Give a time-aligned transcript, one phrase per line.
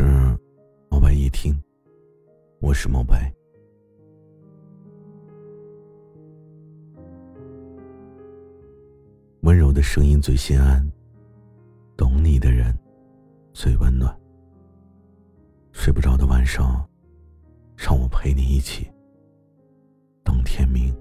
[0.00, 0.06] 是
[0.88, 1.54] 猫白一听，
[2.58, 3.30] 我是猫白。
[9.42, 10.82] 温柔的声音最心安，
[11.98, 12.74] 懂你的人
[13.52, 14.18] 最温暖。
[15.70, 16.82] 睡不着的晚上，
[17.76, 18.90] 让我陪你一起
[20.24, 20.99] 等天明。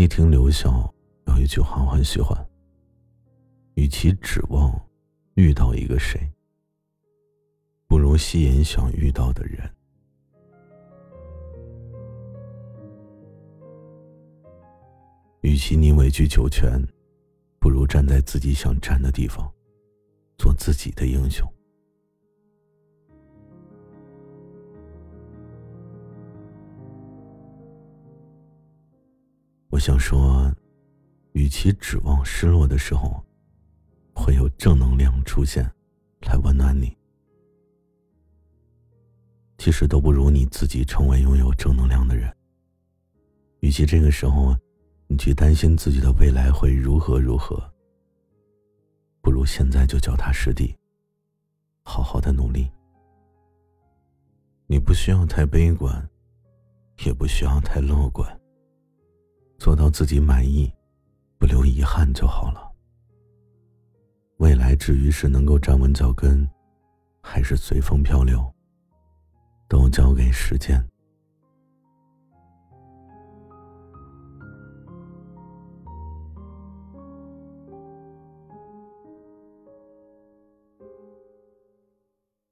[0.00, 0.94] 一听刘晓
[1.26, 2.32] 有一句话我很喜欢：
[3.74, 4.72] 与其指望
[5.34, 6.20] 遇到一个谁，
[7.88, 9.68] 不如吸引想遇到的人。
[15.40, 16.80] 与其你委曲求全，
[17.58, 19.52] 不如站在自己想站的地方，
[20.38, 21.44] 做自己的英雄。
[29.78, 30.52] 我想说，
[31.34, 33.24] 与其指望失落的时候
[34.12, 35.62] 会有正能量出现
[36.22, 36.98] 来温暖你，
[39.56, 42.36] 其实都不如你自己成为拥有正能量的人。
[43.60, 44.52] 与其这个时候
[45.06, 47.62] 你去担心自己的未来会如何如何，
[49.20, 50.76] 不如现在就脚踏实地，
[51.84, 52.68] 好好的努力。
[54.66, 56.04] 你不需要太悲观，
[57.06, 58.37] 也不需要太乐观。
[59.58, 60.72] 做到自己满意，
[61.36, 62.72] 不留遗憾就好了。
[64.38, 66.48] 未来至于是能够站稳脚跟，
[67.20, 68.40] 还是随风漂流，
[69.68, 70.82] 都交给时间。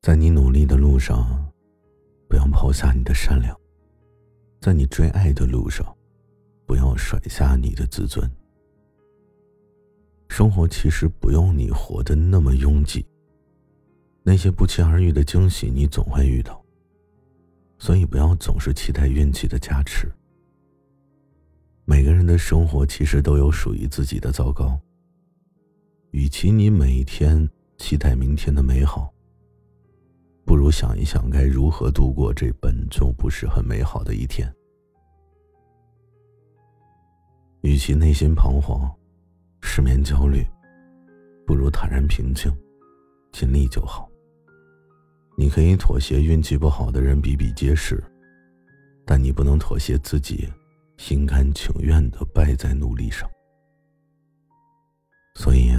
[0.00, 1.52] 在你努力的路上，
[2.28, 3.54] 不要抛下你的善良；
[4.60, 5.84] 在你追爱的路上。
[6.72, 8.26] 不要甩下你的自尊。
[10.30, 13.04] 生活其实不用你活得那么拥挤。
[14.22, 16.64] 那些不期而遇的惊喜，你总会遇到。
[17.78, 20.10] 所以不要总是期待运气的加持。
[21.84, 24.80] 每个人的生活其实都有属于自己的糟糕。
[26.12, 27.46] 与其你每天
[27.76, 29.12] 期待明天的美好，
[30.46, 34.50] 不如想一想该如何度过这本就不是很美好的一天。
[37.62, 38.92] 与其内心彷徨、
[39.60, 40.44] 失眠、焦虑，
[41.46, 42.52] 不如坦然平静，
[43.32, 44.08] 尽力就好。
[45.38, 48.02] 你可以妥协运气不好的人比比皆是，
[49.06, 50.52] 但你不能妥协自己，
[50.96, 53.30] 心甘情愿的败在努力上。
[55.36, 55.72] 所以，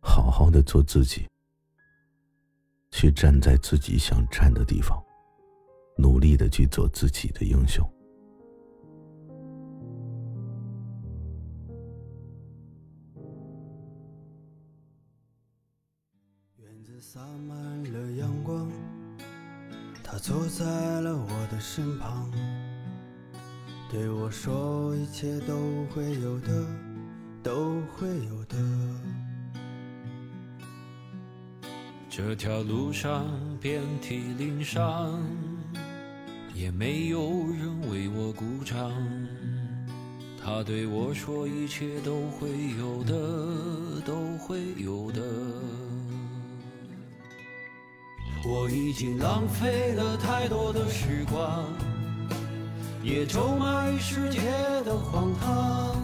[0.00, 1.26] 好好的做自己，
[2.90, 5.02] 去站在自己想站的地方，
[5.96, 7.82] 努力的去做自己的英雄。
[17.06, 17.54] 洒满
[17.92, 18.66] 了阳光，
[20.02, 20.64] 他坐在
[21.02, 22.30] 了我的身旁，
[23.90, 25.54] 对我说：“一切都
[25.92, 26.64] 会有的，
[27.42, 28.56] 都会有的。”
[32.08, 33.26] 这条路上
[33.60, 35.22] 遍体鳞伤，
[36.54, 38.90] 也没有人为我鼓掌。
[40.42, 42.48] 他对我说：“一切都会
[42.78, 45.22] 有的，都会有的。”
[48.46, 51.64] 我已经浪费了太多的时光，
[53.02, 54.38] 也咒骂于世界
[54.84, 55.96] 的荒唐。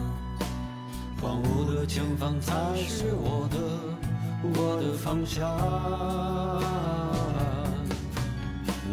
[1.20, 2.54] 荒芜的前方才
[2.88, 3.58] 是我的，
[4.58, 5.46] 我的方向。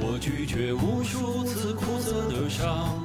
[0.02, 3.02] 我拒绝无数次苦涩的伤，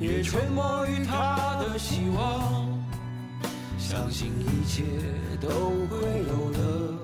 [0.00, 2.66] 也沉默于他的希望。
[3.78, 4.82] 相信一切
[5.42, 5.48] 都
[5.90, 6.97] 会有的。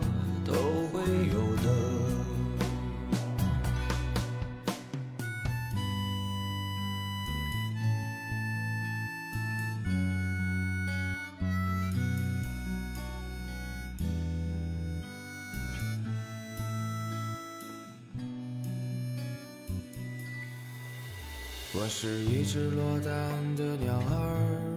[21.76, 24.70] 我是一只落单的鸟儿，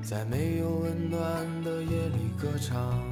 [0.00, 1.20] 在没有温暖
[1.64, 3.02] 的夜里歌唱。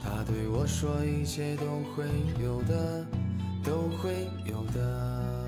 [0.00, 2.04] 他对我说：“一切都会
[2.40, 3.04] 有的，
[3.64, 5.44] 都会有的。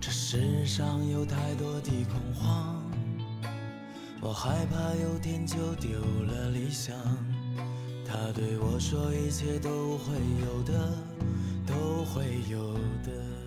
[0.00, 2.80] 这世上有太多的恐慌，
[4.20, 6.94] 我害怕有天就丢了理想。
[8.06, 10.96] 他对我说一切都会有的
[11.66, 12.74] 都会有
[13.04, 13.45] 的。